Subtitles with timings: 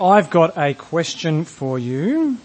[0.00, 2.38] I've got a question for you.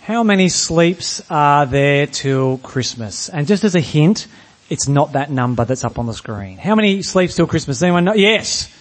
[0.00, 3.28] How many sleeps are there till Christmas?
[3.28, 4.28] And just as a hint,
[4.70, 6.56] it's not that number that's up on the screen.
[6.56, 7.82] How many sleeps till Christmas?
[7.82, 8.14] Anyone know?
[8.14, 8.72] Yes.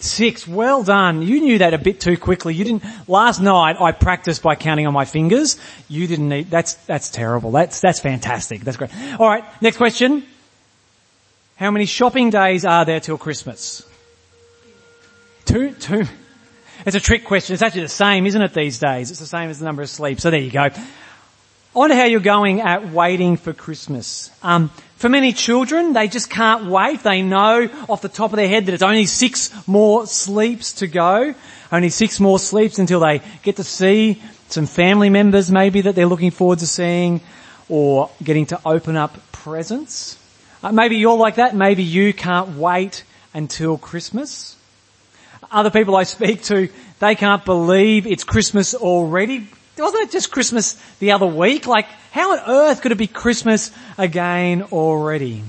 [0.00, 0.48] Six.
[0.48, 1.22] Well done.
[1.22, 2.56] You knew that a bit too quickly.
[2.56, 5.56] You didn't, last night I practiced by counting on my fingers.
[5.88, 7.52] You didn't need, that's, that's terrible.
[7.52, 8.62] That's, that's fantastic.
[8.62, 8.90] That's great.
[9.20, 10.24] Alright, next question.
[11.54, 13.86] How many shopping days are there till Christmas?
[15.44, 16.04] Two, two.
[16.86, 17.54] It's a trick question.
[17.54, 19.10] It's actually the same, isn't it, these days?
[19.10, 20.22] It's the same as the number of sleeps.
[20.22, 20.62] So there you go.
[20.62, 24.30] I wonder how you're going at waiting for Christmas.
[24.42, 27.02] Um, for many children, they just can't wait.
[27.02, 30.86] They know off the top of their head that it's only six more sleeps to
[30.86, 31.34] go.
[31.70, 36.06] Only six more sleeps until they get to see some family members maybe that they're
[36.06, 37.20] looking forward to seeing
[37.68, 40.18] or getting to open up presents.
[40.62, 41.56] Uh, maybe you're like that.
[41.56, 44.56] Maybe you can't wait until Christmas
[45.52, 49.48] other people I speak to, they can't believe it's Christmas already.
[49.78, 51.66] Wasn't it just Christmas the other week?
[51.66, 55.42] Like, how on earth could it be Christmas again already?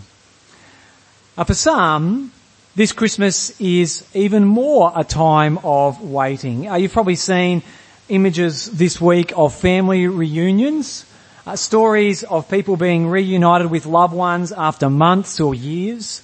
[1.36, 2.32] For some,
[2.76, 6.70] this Christmas is even more a time of waiting.
[6.70, 7.62] Uh, you've probably seen
[8.10, 11.06] images this week of family reunions,
[11.46, 16.24] uh, stories of people being reunited with loved ones after months or years.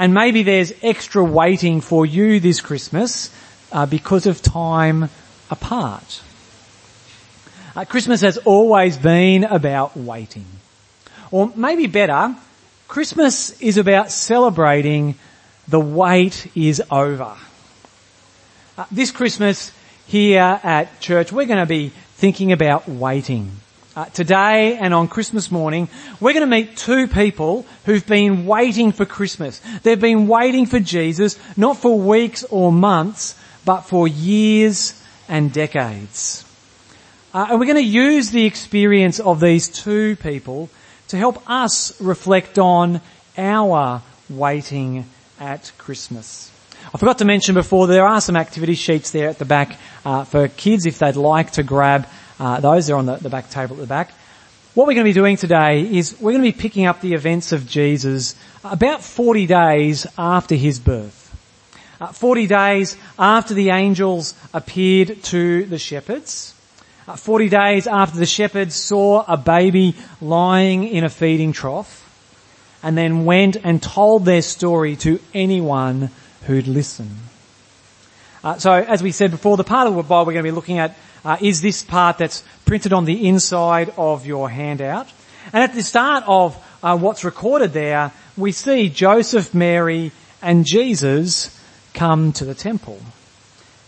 [0.00, 3.30] And maybe there's extra waiting for you this Christmas
[3.70, 5.10] uh, because of time
[5.50, 6.22] apart.
[7.76, 10.46] Uh, Christmas has always been about waiting.
[11.30, 12.34] Or maybe better,
[12.88, 15.16] Christmas is about celebrating
[15.68, 17.36] the wait is over.
[18.78, 19.70] Uh, this Christmas
[20.06, 23.50] here at church, we're going to be thinking about waiting.
[23.96, 25.88] Uh, today and on Christmas morning,
[26.20, 29.60] we're going to meet two people who've been waiting for Christmas.
[29.82, 34.94] They've been waiting for Jesus, not for weeks or months, but for years
[35.28, 36.44] and decades.
[37.34, 40.70] Uh, and we're going to use the experience of these two people
[41.08, 43.00] to help us reflect on
[43.36, 45.04] our waiting
[45.40, 46.52] at Christmas.
[46.94, 50.22] I forgot to mention before, there are some activity sheets there at the back uh,
[50.22, 52.06] for kids if they'd like to grab
[52.40, 54.12] uh, those are on the, the back table at the back.
[54.72, 57.12] What we're going to be doing today is we're going to be picking up the
[57.12, 58.34] events of Jesus
[58.64, 61.18] about 40 days after his birth.
[62.00, 66.54] Uh, 40 days after the angels appeared to the shepherds.
[67.06, 71.98] Uh, 40 days after the shepherds saw a baby lying in a feeding trough
[72.82, 76.08] and then went and told their story to anyone
[76.46, 77.10] who'd listen.
[78.42, 80.54] Uh, so as we said before, the part of the Bible we're going to be
[80.54, 85.08] looking at uh, is this part that's printed on the inside of your handout.
[85.52, 91.58] And at the start of uh, what's recorded there, we see Joseph, Mary, and Jesus
[91.94, 93.00] come to the temple.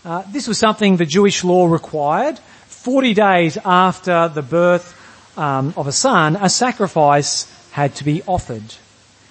[0.05, 2.37] Uh, this was something the Jewish law required.
[2.67, 4.93] Forty days after the birth
[5.37, 8.75] um, of a son, a sacrifice had to be offered.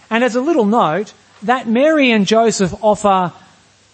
[0.08, 3.32] And as a little note, that Mary and Joseph offer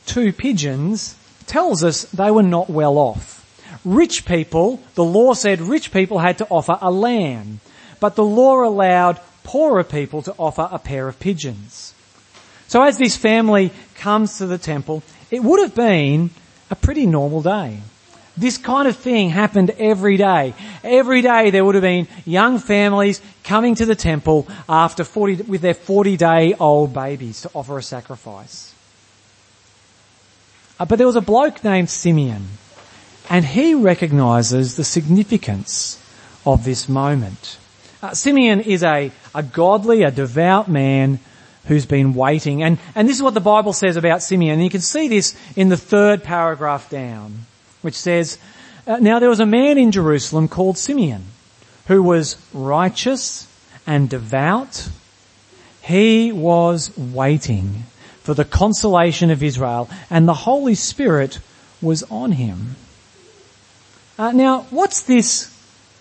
[0.06, 3.44] two pigeons tells us they were not well off.
[3.84, 7.60] Rich people, the law said rich people had to offer a lamb,
[8.00, 11.94] but the law allowed poorer people to offer a pair of pigeons.
[12.66, 16.30] So as this family comes to the temple, it would have been
[16.70, 17.78] a pretty normal day.
[18.36, 20.54] This kind of thing happened every day.
[20.84, 25.60] Every day there would have been young families coming to the temple after 40, with
[25.60, 28.74] their 40 day old babies to offer a sacrifice.
[30.78, 32.46] Uh, but there was a bloke named Simeon
[33.30, 36.02] and he recognizes the significance
[36.46, 37.58] of this moment.
[38.02, 41.18] Uh, Simeon is a, a godly, a devout man
[41.66, 42.62] who's been waiting.
[42.62, 44.54] And, and this is what the Bible says about Simeon.
[44.54, 47.46] And you can see this in the third paragraph down,
[47.82, 48.38] which says,
[48.86, 51.24] uh, Now there was a man in Jerusalem called Simeon,
[51.86, 53.46] who was righteous
[53.86, 54.88] and devout.
[55.82, 57.84] He was waiting
[58.22, 61.40] for the consolation of Israel, and the Holy Spirit
[61.82, 62.76] was on him.
[64.18, 65.48] Uh, now, what's this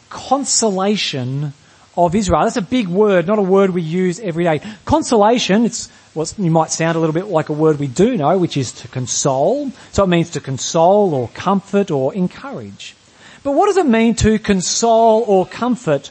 [0.09, 1.53] consolation
[1.95, 2.45] of Israel?
[2.45, 4.59] That's a big word, not a word we use every day.
[4.85, 8.39] Consolation, it's what you might sound a little bit like a word we do know,
[8.39, 9.71] which is to console.
[9.91, 12.95] So it means to console or comfort or encourage.
[13.43, 16.09] But what does it mean to console or comfort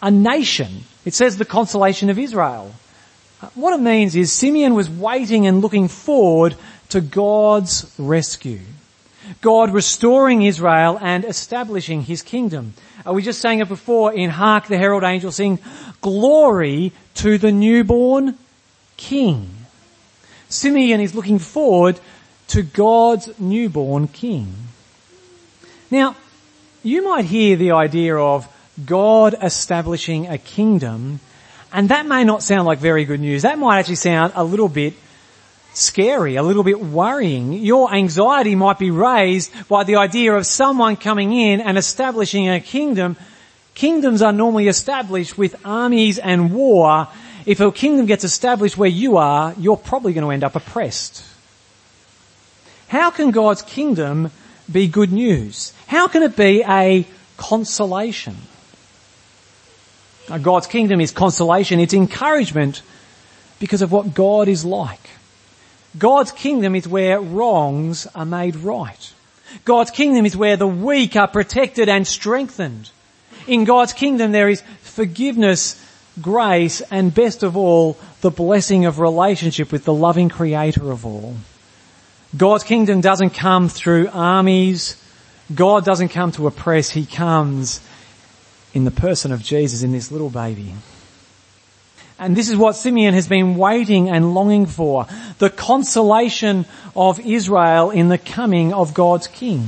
[0.00, 0.84] a nation?
[1.04, 2.72] It says the consolation of Israel.
[3.42, 6.54] Uh, what it means is Simeon was waiting and looking forward
[6.90, 8.60] to God's rescue.
[9.40, 12.74] God restoring Israel and establishing his kingdom.
[13.06, 15.58] Uh, we just sang it before in Hark the Herald Angels sing,
[16.00, 18.36] Glory to the newborn
[18.96, 19.48] King.
[20.48, 22.00] Simeon is looking forward
[22.48, 24.52] to God's newborn king.
[25.90, 26.16] Now,
[26.82, 28.48] you might hear the idea of
[28.84, 31.20] God establishing a kingdom,
[31.72, 33.42] and that may not sound like very good news.
[33.42, 34.94] That might actually sound a little bit
[35.72, 37.52] scary, a little bit worrying.
[37.52, 42.60] Your anxiety might be raised by the idea of someone coming in and establishing a
[42.60, 43.16] kingdom.
[43.74, 47.08] Kingdoms are normally established with armies and war.
[47.46, 51.24] If a kingdom gets established where you are, you're probably going to end up oppressed.
[52.88, 54.30] How can God's kingdom
[54.70, 55.72] be good news?
[55.86, 57.06] How can it be a
[57.36, 58.36] consolation?
[60.42, 62.82] God's kingdom is consolation, it's encouragement
[63.58, 65.10] because of what God is like.
[65.98, 69.12] God's kingdom is where wrongs are made right.
[69.64, 72.90] God's kingdom is where the weak are protected and strengthened.
[73.46, 75.82] In God's kingdom there is forgiveness,
[76.20, 81.34] grace, and best of all, the blessing of relationship with the loving creator of all.
[82.36, 84.96] God's kingdom doesn't come through armies.
[85.52, 86.90] God doesn't come to oppress.
[86.90, 87.80] He comes
[88.72, 90.72] in the person of Jesus, in this little baby.
[92.20, 95.06] And this is what Simeon has been waiting and longing for.
[95.38, 99.66] The consolation of Israel in the coming of God's King.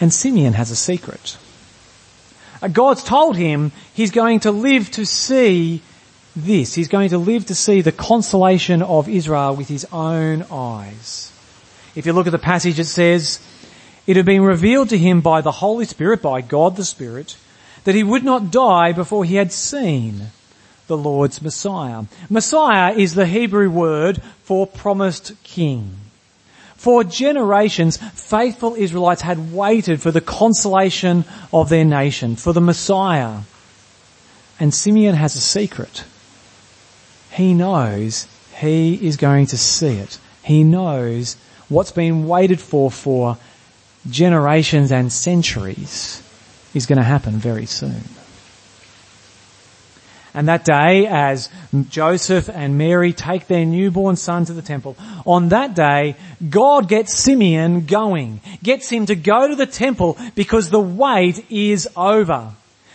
[0.00, 1.38] And Simeon has a secret.
[2.60, 5.80] Uh, God's told him he's going to live to see
[6.34, 6.74] this.
[6.74, 11.32] He's going to live to see the consolation of Israel with his own eyes.
[11.94, 13.38] If you look at the passage, it says,
[14.08, 17.36] it had been revealed to him by the Holy Spirit, by God the Spirit,
[17.84, 20.28] that he would not die before he had seen
[20.86, 22.04] the Lord's Messiah.
[22.28, 25.96] Messiah is the Hebrew word for promised king.
[26.74, 33.40] For generations, faithful Israelites had waited for the consolation of their nation, for the Messiah.
[34.58, 36.04] And Simeon has a secret.
[37.30, 38.26] He knows
[38.58, 40.18] he is going to see it.
[40.42, 41.36] He knows
[41.68, 43.38] what's been waited for for
[44.08, 46.22] generations and centuries
[46.74, 48.02] is going to happen very soon.
[50.32, 51.48] And that day, as
[51.88, 54.96] Joseph and Mary take their newborn son to the temple,
[55.26, 56.14] on that day,
[56.48, 61.88] God gets Simeon going, gets him to go to the temple because the wait is
[61.96, 62.52] over.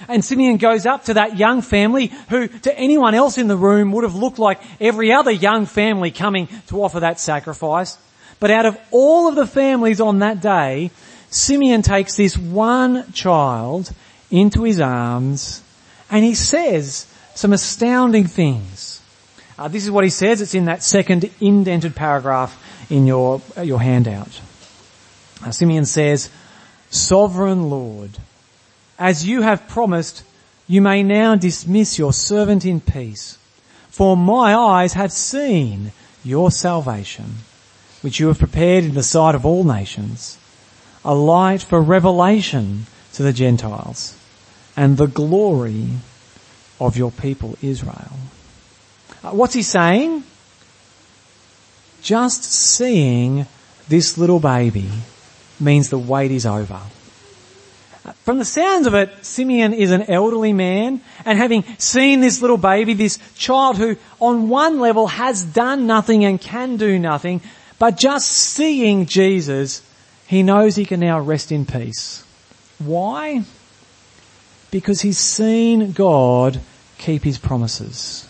[0.07, 3.91] And Simeon goes up to that young family who to anyone else in the room
[3.91, 7.97] would have looked like every other young family coming to offer that sacrifice.
[8.39, 10.91] But out of all of the families on that day,
[11.35, 13.91] Simeon takes this one child
[14.31, 15.61] into his arms
[16.09, 19.01] and he says some astounding things.
[19.59, 20.39] Uh, this is what he says.
[20.39, 22.57] It's in that second indented paragraph
[22.89, 24.39] in your, uh, your handout.
[25.43, 26.29] Uh, Simeon says,
[26.89, 28.11] Sovereign Lord,
[28.97, 30.23] as you have promised,
[30.67, 33.37] you may now dismiss your servant in peace.
[33.89, 35.91] For my eyes have seen
[36.23, 37.25] your salvation,
[37.99, 40.37] which you have prepared in the sight of all nations
[41.05, 44.17] a light for revelation to the Gentiles
[44.75, 45.87] and the glory
[46.79, 48.11] of your people Israel.
[49.23, 50.23] Uh, what's he saying?
[52.01, 53.45] Just seeing
[53.87, 54.89] this little baby
[55.59, 56.81] means the wait is over.
[58.03, 62.41] Uh, from the sounds of it, Simeon is an elderly man and having seen this
[62.41, 67.41] little baby, this child who on one level has done nothing and can do nothing,
[67.77, 69.81] but just seeing Jesus
[70.27, 72.23] he knows he can now rest in peace.
[72.79, 73.43] Why?
[74.71, 76.59] Because he's seen God
[76.97, 78.27] keep his promises.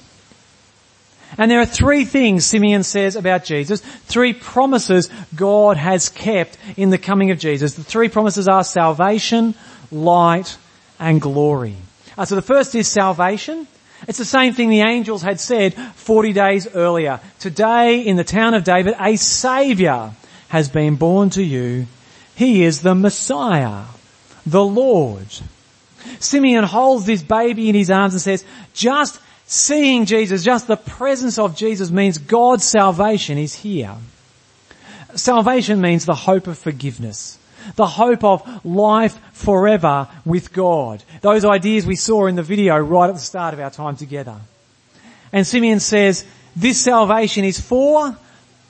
[1.38, 6.90] And there are three things Simeon says about Jesus, three promises God has kept in
[6.90, 7.74] the coming of Jesus.
[7.74, 9.56] The three promises are salvation,
[9.92, 10.58] light,
[11.00, 11.76] and glory.
[12.18, 13.68] Uh, so the first is salvation.
[14.08, 17.20] It's the same thing the angels had said 40 days earlier.
[17.40, 20.14] Today in the town of David, a saviour
[20.56, 21.86] has been born to you.
[22.34, 23.84] He is the Messiah,
[24.46, 25.28] the Lord.
[26.20, 31.38] Simeon holds this baby in his arms and says, just seeing Jesus, just the presence
[31.38, 33.96] of Jesus means God's salvation is here.
[35.16, 37.38] Salvation means the hope of forgiveness.
[37.76, 41.04] The hope of life forever with God.
[41.20, 44.38] Those ideas we saw in the video right at the start of our time together.
[45.34, 48.16] And Simeon says, this salvation is for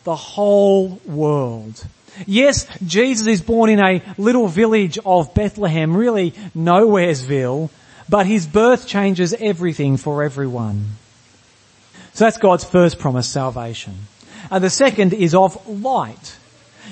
[0.05, 1.85] the whole world.
[2.25, 7.69] Yes, Jesus is born in a little village of Bethlehem, really nowheresville,
[8.07, 10.91] but his birth changes everything for everyone.
[12.13, 13.95] So that's God's first promise, salvation.
[14.49, 16.37] And the second is of light.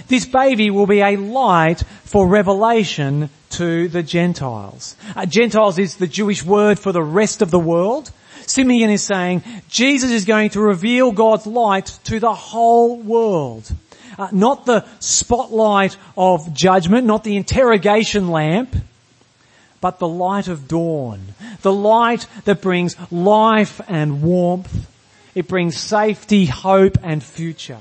[0.07, 4.95] This baby will be a light for revelation to the Gentiles.
[5.15, 8.11] Uh, Gentiles is the Jewish word for the rest of the world.
[8.45, 13.71] Simeon is saying Jesus is going to reveal God's light to the whole world.
[14.17, 18.75] Uh, not the spotlight of judgment, not the interrogation lamp,
[19.81, 21.19] but the light of dawn.
[21.61, 24.89] The light that brings life and warmth.
[25.35, 27.79] It brings safety, hope and future.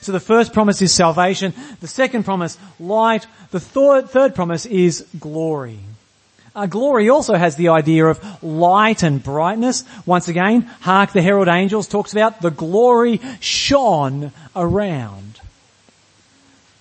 [0.00, 1.54] So the first promise is salvation.
[1.80, 3.26] The second promise, light.
[3.50, 5.78] The third, third promise is glory.
[6.54, 9.84] Uh, glory also has the idea of light and brightness.
[10.04, 15.40] Once again, hark the herald angels talks about the glory shone around.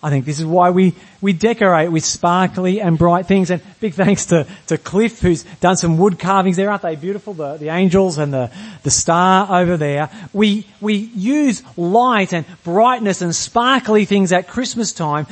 [0.01, 3.51] I think this is why we, we decorate with sparkly and bright things.
[3.51, 6.69] And big thanks to, to Cliff who's done some wood carvings there.
[6.69, 7.33] Aren't they beautiful?
[7.33, 8.49] The, the angels and the,
[8.83, 10.09] the star over there.
[10.31, 15.27] We, we use light and brightness and sparkly things at Christmas time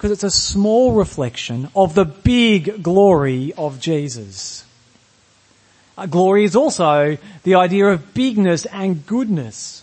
[0.00, 4.64] because it's a small reflection of the big glory of Jesus.
[5.98, 9.82] Uh, glory is also the idea of bigness and goodness.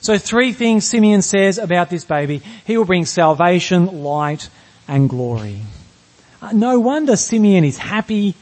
[0.00, 2.42] So three things Simeon says about this baby.
[2.64, 4.48] He will bring salvation, light,
[4.86, 5.62] and glory.
[6.40, 8.36] Uh, no wonder Simeon is happy.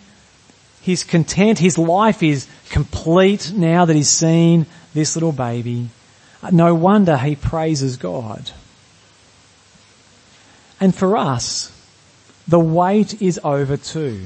[0.82, 1.58] He's content.
[1.58, 5.88] His life is complete now that he's seen this little baby.
[6.42, 8.52] Uh, no wonder he praises God.
[10.80, 11.70] And for us,
[12.48, 14.22] the wait is over too.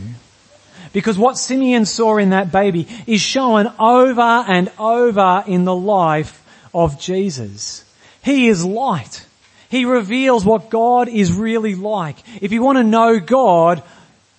[0.93, 6.41] Because what Simeon saw in that baby is shown over and over in the life
[6.73, 7.85] of Jesus.
[8.23, 9.27] He is light.
[9.69, 12.17] He reveals what God is really like.
[12.41, 13.83] If you want to know God,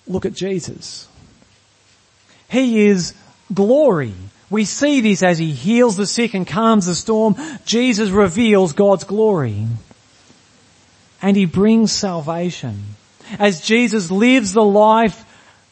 [0.06, 1.06] look at Jesus.
[2.48, 3.12] He is
[3.52, 4.14] glory.
[4.48, 7.36] We see this as he heals the sick and calms the storm.
[7.66, 9.66] Jesus reveals God's glory
[11.22, 12.82] and he brings salvation.
[13.38, 15.24] As Jesus lives the life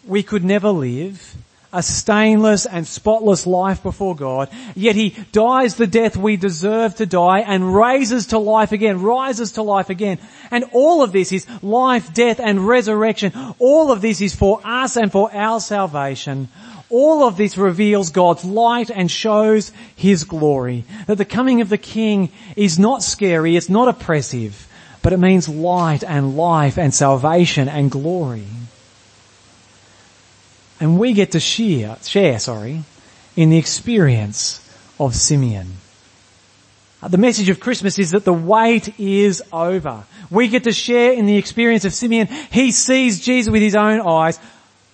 [0.06, 1.36] we could never live,
[1.72, 7.06] a stainless and spotless life before God, yet he dies the death we deserve to
[7.06, 10.18] die and raises to life again, rises to life again.
[10.52, 13.32] And all of this is life, death and resurrection.
[13.58, 16.48] All of this is for us and for our salvation.
[16.90, 20.84] All of this reveals God's light and shows His glory.
[21.08, 24.68] That the coming of the King is not scary, it's not oppressive,
[25.04, 28.46] but it means light and life and salvation and glory.
[30.80, 32.82] And we get to share, share, sorry,
[33.36, 34.66] in the experience
[34.98, 35.66] of Simeon.
[37.02, 40.04] Uh, the message of Christmas is that the wait is over.
[40.30, 42.28] We get to share in the experience of Simeon.
[42.50, 44.40] He sees Jesus with his own eyes.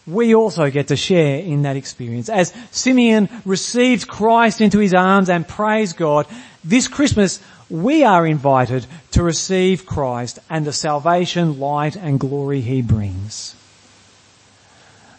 [0.08, 2.28] We also get to share in that experience.
[2.28, 6.26] As Simeon receives Christ into his arms and praise God,
[6.64, 7.40] this Christmas
[7.70, 13.54] we are invited to receive Christ and the salvation, light and glory he brings.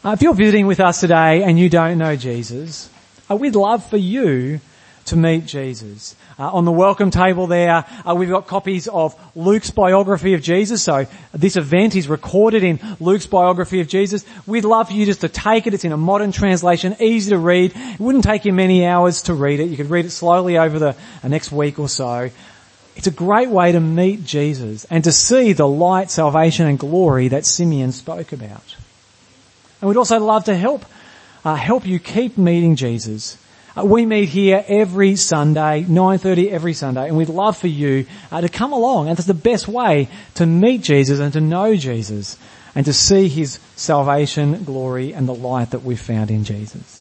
[0.04, 2.90] Uh, if you're visiting with us today and you don't know Jesus,
[3.30, 4.60] uh, we'd love for you
[5.06, 6.16] to meet Jesus.
[6.40, 10.84] Uh, on the welcome table there, uh, we've got copies of Luke's biography of Jesus.
[10.84, 14.26] So this event is recorded in Luke's biography of Jesus.
[14.48, 15.74] We'd love for you just to take it.
[15.74, 17.74] It's in a modern translation, easy to read.
[17.76, 19.66] It wouldn't take you many hours to read it.
[19.66, 22.30] You could read it slowly over the next week or so.
[22.96, 27.30] It's a great way to meet Jesus and to see the light, salvation and glory
[27.30, 28.76] that Simeon spoke about.
[29.80, 30.86] And we'd also love to help,
[31.44, 33.38] uh, help you keep meeting Jesus
[33.76, 38.50] we meet here every Sunday, 9.30 every Sunday, and we'd love for you uh, to
[38.50, 39.08] come along.
[39.08, 42.38] And that's the best way to meet Jesus and to know Jesus
[42.76, 46.84] and to see his salvation, glory, and the light that we've found in Jesus.